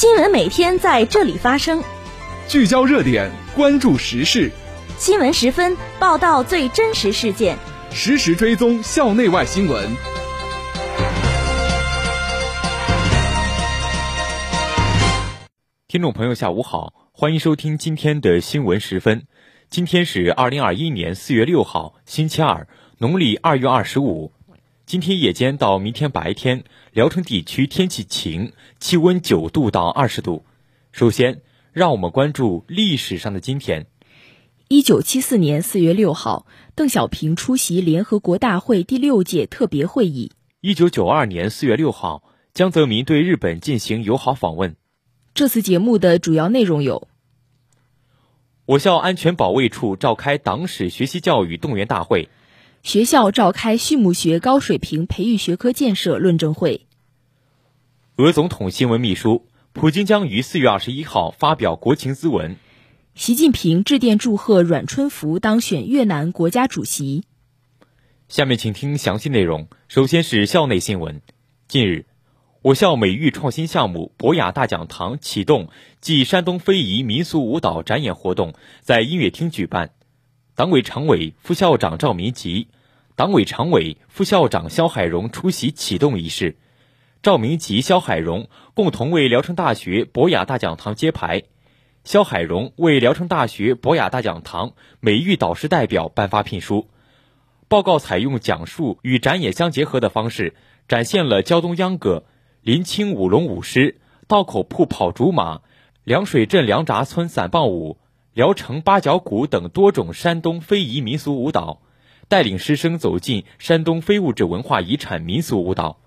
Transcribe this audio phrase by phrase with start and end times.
[0.00, 1.84] 新闻每天在这里发生，
[2.48, 4.50] 聚焦热点，关注时事。
[4.96, 7.58] 新闻十分报道最真实事件，
[7.90, 9.94] 实时追踪校内外新闻。
[15.86, 19.24] 听众朋友，下午好，欢迎收听今天的新闻十分。
[19.68, 24.32] 今天是二零二一年四月六号，星期二，农历二月二十五。
[24.90, 30.44] 今天夜间到明天白天，聊城地区天气晴，气温九度到二十度。
[30.90, 33.86] 首先，让我们关注历史上的今天。
[34.66, 36.44] 一九七四年四月六号，
[36.74, 40.32] 邓小平出席联合国大会第六届特别会议。
[40.60, 44.74] 一九九二年四月六号，江泽民对日本进行友好访问。
[45.34, 47.06] 这次节目的主要内容有：
[48.66, 52.28] 我校安全保卫处召开党史学习教育动员大会。
[52.82, 56.86] 学校召开畜牧学高水平培育学科建设论证会。
[58.16, 62.56] 俄总统新闻秘书普京将于四月二十一号发表国情咨文。
[63.14, 67.24] 习近平致电祝贺阮春福当选越南国家主席。
[68.28, 69.68] 下面请听详细内容。
[69.88, 71.20] 首先是校内新闻。
[71.68, 72.06] 近日，
[72.62, 75.68] 我校美育创新项目博雅大讲堂启动
[76.00, 79.90] 暨山东非遗民俗舞蹈展演活动在音乐厅举办。
[80.54, 82.68] 党委常委、副校长赵明吉，
[83.20, 86.56] 党委常委、副校长肖海荣出席启动仪式。
[87.22, 91.42] 赵明吉、肖海荣共同为聊城大学博雅大讲堂揭牌。
[92.02, 96.88] 肖海荣为聊城大学博雅大讲堂美育导师代表颁发聘书。
[97.68, 100.54] 报告采用讲述与展演相结合的方式，
[100.88, 102.24] 展现了胶东秧歌、
[102.62, 105.60] 临清舞龙舞狮、道口铺跑竹马、
[106.04, 107.98] 凉水镇凉闸村散棒舞。
[108.32, 111.82] 聊城八角鼓等多种山东非遗民俗舞蹈，
[112.30, 115.98] 带领师生走进山东非物质文化遗产民俗舞蹈。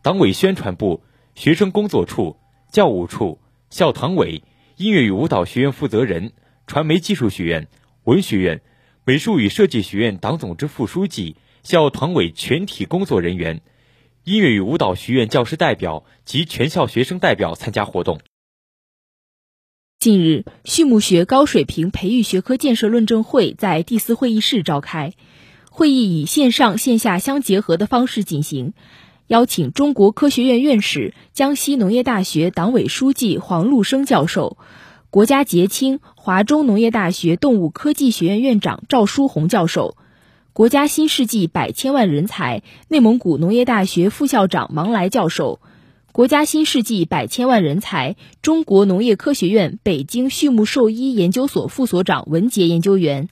[0.00, 1.02] 党委宣传部、
[1.34, 2.36] 学生工作处、
[2.70, 4.44] 教务处、校团委、
[4.76, 6.34] 音乐与舞蹈学院负责人、
[6.68, 7.66] 传媒技术学院、
[8.04, 8.62] 文学院、
[9.04, 11.34] 美术与设计学院党总支副书记、
[11.64, 13.60] 校团委全体工作人员、
[14.22, 18.20] 音乐与舞蹈学院教师代表及全校学生代表参加活动。
[19.98, 25.14] 近日，畜牧学高水平培育学科建设论证会在第四会议室召开。
[25.74, 28.74] 会议以线上线下相结合的方式进行，
[29.26, 34.58] 邀请中国科学院院士、江西农业大学党委书记黄禄生教授，
[35.08, 39.96] 国家杰青华中农业大学动物科技学院院长赵书红教授，
[40.52, 45.58] 国家新世纪百千万人才内蒙古农业大学副校长王来教授。
[46.12, 53.30] 国家新世纪百千万人才，中国农业科学院北京畜牧兽医研究所副所长文杰研究员，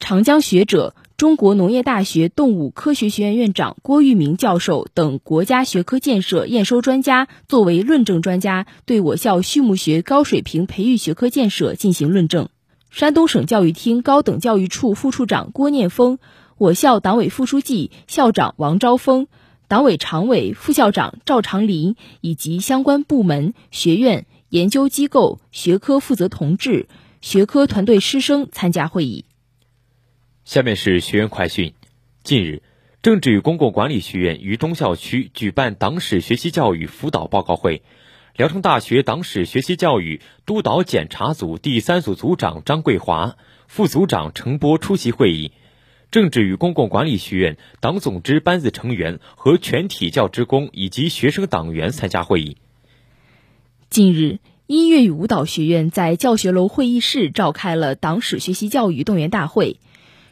[0.00, 12.48] 长江学者、中国农业大学动物科学学院院长郭玉明教授等国家学科建设验收专家作为论证专家，对我校畜牧学高水平培育学科建设进行论证。
[12.90, 16.18] 山东省教育厅高等教育处副处长郭念峰，
[16.58, 19.28] 我校党委副书记、校长王昭峰。
[19.68, 26.88] 党委常委、副校长赵长林以及相关部门、学院、研究机构、学科负责同志、
[27.22, 29.24] 学科团队师生参加会议。
[30.44, 31.72] 下面是学员快讯：
[32.24, 32.62] 近日，
[33.00, 37.82] 政治与公共管理学院于中校区举办党史学习教育辅导报告会，
[38.36, 43.36] 聊城大学党史学习教育督导检查组第三组组长张桂华、
[43.68, 45.52] 副组长程波出席会议。
[46.10, 52.56] 政治与公共管理学院党总支班子成员和全体教职工以及学生党员参加会议。
[53.90, 59.78] 近日，音乐与舞蹈学院在教学楼会议室召开了党史学习教育动员大会。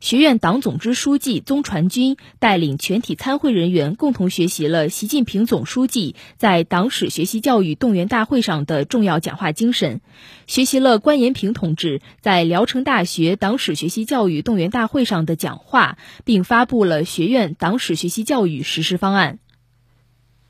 [0.00, 10.02] 学院党总支书记宗传军带领全体参会人员共同学习了习近平总书记在党史学习教育动员大会上的重要讲话精神，
[10.46, 19.38] 学习了关延平同志在聊城大学党史学习教育动员大会上的讲话，并发布了学院党史学习教育实施方案。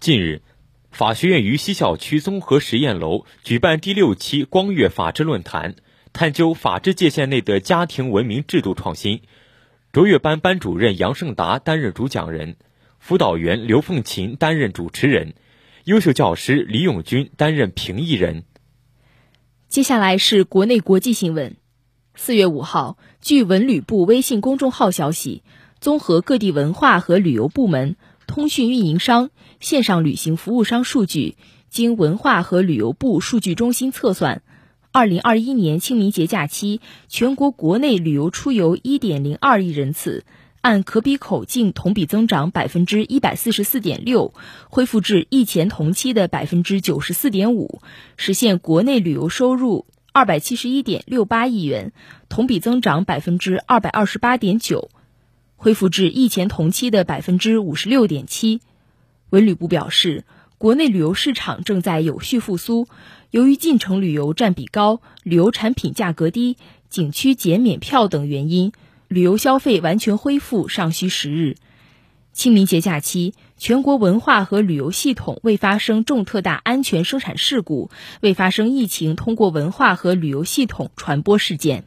[0.01, 0.43] 近日，
[0.91, 5.77] 法学院于西校区综合实验楼举办第六期光岳法治论坛，
[6.13, 9.21] 探究法治界限内的家庭文明制度创新。
[9.95, 12.57] 卓越班班主任杨胜达担任主讲人，
[12.99, 15.35] 辅导员刘凤琴担任主持人，
[15.85, 18.43] 优秀教师李永军担任评议人。
[19.69, 21.55] 接下来是国内国际新闻。
[22.17, 25.45] 四月五号，据文旅部微信公众号消息，
[25.79, 27.95] 综合各地文化和旅游部门、
[28.27, 29.31] 通讯运营商、
[29.61, 31.37] 线上旅行服务商数据，
[31.71, 34.43] 经文化和旅游部数据中心测算。
[34.97, 40.25] 二零二一年清明节假期，全国国内旅游出游一点零二亿人次，
[40.61, 44.35] 按可比口径同比增长百分之一百四十四点六，
[44.69, 47.83] 恢复至疫前同期的百分之九十四点五，
[48.17, 51.93] 实现国内旅游收入二百七十一点六八亿元，
[52.29, 54.91] 同比增长百分之二百二十八点九，
[55.57, 58.61] 恢复至疫前同期的百分之五十六点七。
[59.31, 60.23] 文旅部表示。
[60.65, 62.89] 国内旅游市场正在有序复苏，
[63.31, 66.57] 由于进城旅游占比高、旅游产品价格低、
[66.89, 68.73] 景区减免票等原因，
[69.07, 71.57] 旅游消费完全恢复尚需时日。
[72.33, 77.91] 清明节假期，全国文化和旅游系统未发生重特大安全生产事故，
[78.23, 81.85] 未发生疫情通过文化和旅游系统传播事件。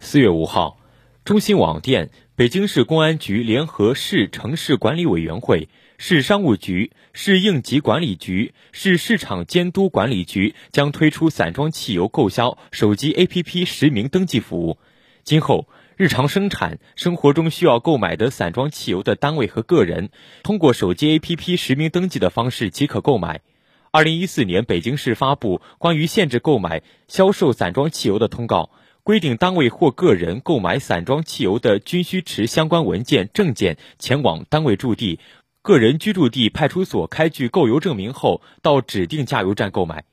[0.00, 0.76] 四月五号，
[1.24, 5.68] 中新网电、北京市公安局联合市城市管理委员会。
[6.04, 14.78] 市商务局、市应急管理局、市市场监督管理局将推出散装汽油购销手机 APP 实名登记服务。
[15.22, 20.10] 今后，日常生产生活中需要购买的散装汽油的单位和个人，
[20.42, 23.40] 通过手机 APP 实名登记的方式即可购买。
[23.92, 28.70] 二零一四年，北京市发布关于限制购买、销售散装汽油的通告，
[29.04, 35.20] 规定单位或个人购买散装汽油的，均需持相关文件证件前往单位驻地。
[35.62, 40.04] 个人居住地派出所开具购油证明后，到指定加油站购买。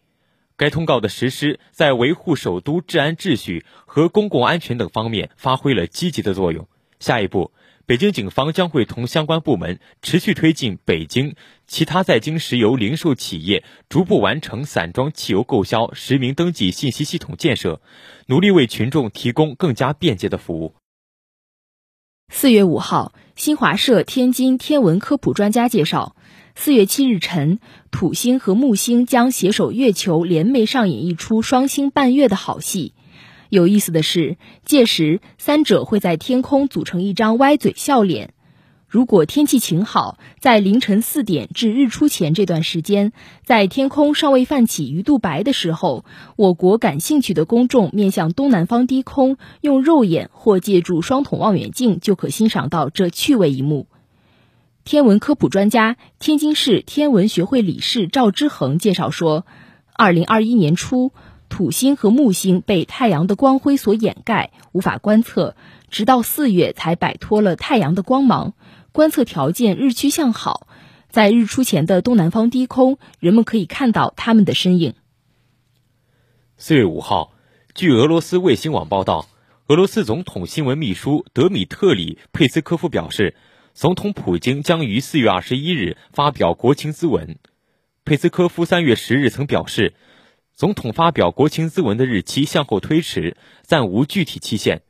[0.55, 6.67] 该通告的实施，在维护首都治安秩序和公共安全等方面发挥了积极的作用。
[6.99, 7.51] 下一步，
[7.87, 11.35] 北京警方将会同相关部门持续推进北京
[11.65, 17.81] 其他在京石油零售企业逐步完成散装汽油购销实名登记信息系统建设，
[18.27, 20.75] 努力为群众提供更加便捷的服务。
[22.31, 26.13] 四月五号，新华社天津天文科普专家介绍，
[26.55, 27.59] 四月七日晨，
[27.89, 32.93] 土星和木星将携手月球联袂上演一出双星伴月的好戏。
[33.47, 38.33] 有意思的是，届时三者会在天空组成一张歪嘴笑脸。
[38.89, 43.13] 如果天气晴好，在凌晨四点至日出前这段时间，
[43.45, 46.05] 在天空尚未泛起鱼肚白的时候，
[46.35, 53.85] 我国感兴趣的公众面向东南方低空，用肉眼或借助双筒望远镜就可欣赏到这趣味一幕。
[54.85, 59.45] 天文科普专家、天津市天文学会理事赵之恒介绍说，
[59.93, 61.11] 二零二一年初，
[61.47, 65.55] 土星和木星被太阳的光辉所掩盖，无法观测，
[65.91, 68.55] 直到四月才摆脱了太阳的光芒。
[68.91, 70.67] 观测条件日趋向好，
[71.09, 74.95] 在日出前的东南方低空，人们可以看到他们的身影。
[76.57, 77.33] 四月五号，
[77.75, 79.27] 据俄罗斯卫星网报道，
[79.67, 83.35] 俄罗斯总统新闻秘书德米特里佩斯科夫表示，
[83.73, 87.37] 总统普京将于四月二十一日发表国情咨文。
[88.03, 89.93] 佩斯科夫三月十日曾表示，
[90.55, 94.81] 总统发表国情咨文的日期向后推迟，暂无具体期限。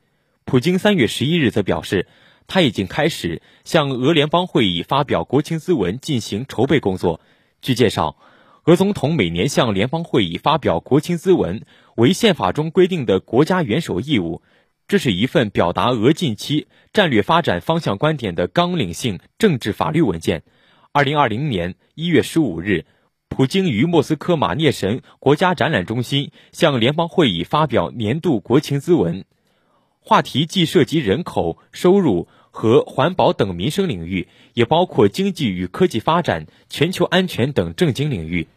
[0.46, 2.08] 普京三月十一日则表示。
[2.50, 7.20] 他已经开始向俄联邦会议发表国情咨文进行筹备工作。
[7.62, 8.16] 据介绍，
[8.64, 11.62] 俄总统每年向联邦会议发表国情咨文
[11.94, 14.42] 为宪法中规定的国家元首义务，
[14.88, 20.42] 这是一份表达俄近期战略发展方向观点的纲领性政治法律文件。
[20.90, 22.84] 二零二零年一月十五日，
[23.28, 29.24] 普京于莫斯科马涅神国家展览中心向联邦会议发表年度国情咨文，
[30.00, 32.26] 话题既涉及人口、收入。
[32.50, 38.48] 和环保等民生领域，也包括经济与科技发展、全球安全等政经领域。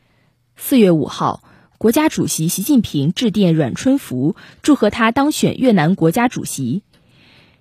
[0.56, 1.44] 四月五号，
[1.78, 6.84] 国家主席习近平致电阮春福，祝贺他当选越南国家主席。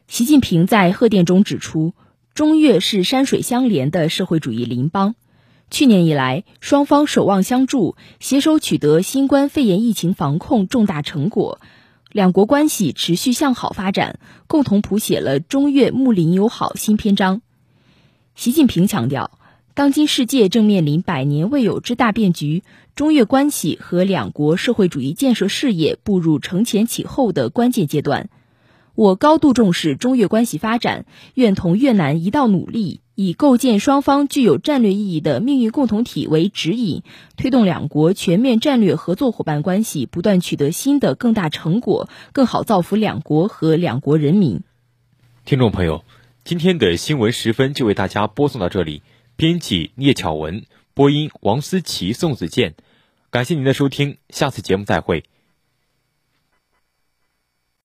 [0.08, 1.94] 习近平在贺电中指出，
[2.34, 5.14] 中越是山水相连的社会主义邻邦。
[5.70, 11.60] 去年以来，双方守望相助，携手取得新冠肺炎疫情防控重大成果。
[12.12, 17.40] 两国关系持续向好发展，共同谱写了中越睦邻友好新篇章。
[18.34, 19.38] 习近平强调，
[19.74, 22.62] 当今世界正面临百年未有之大变局，
[22.94, 28.28] 中越关系和两国社会主义建设事业步入承前启后的关键阶段。
[28.94, 33.01] 我高度重视中越关系发展，愿同越南一道努力。
[33.14, 37.02] 以构建双方具有战略意义的命运共同体为指引，
[37.36, 44.62] 推动两国全面战略合作伙伴关系不断取得新的更大成果，更好造福两国和两国人民。
[45.44, 46.04] 听众朋友，
[46.44, 49.02] 今天的新闻时分就为大家播送到这里。
[49.34, 50.64] 编辑聂巧文，
[50.94, 52.74] 播音王思琪、宋子健。
[53.30, 55.24] 感谢您的收听，下次节目再会。